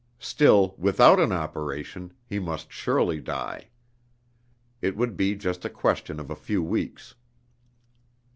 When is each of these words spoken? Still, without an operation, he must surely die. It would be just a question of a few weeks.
Still, 0.17 0.73
without 0.79 1.19
an 1.19 1.31
operation, 1.31 2.11
he 2.25 2.39
must 2.39 2.71
surely 2.71 3.19
die. 3.21 3.67
It 4.81 4.97
would 4.97 5.15
be 5.15 5.35
just 5.35 5.63
a 5.63 5.69
question 5.69 6.19
of 6.19 6.31
a 6.31 6.35
few 6.35 6.63
weeks. 6.63 7.13